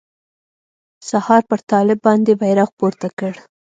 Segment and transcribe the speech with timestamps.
[1.09, 3.33] سهار يې پر طالب باندې بيرغ پورته کړ.